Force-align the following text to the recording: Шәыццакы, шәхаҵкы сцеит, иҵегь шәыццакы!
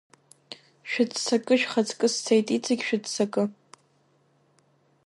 Шәыццакы, 0.89 1.53
шәхаҵкы 1.59 2.07
сцеит, 2.13 2.47
иҵегь 2.55 2.83
шәыццакы! 2.87 3.43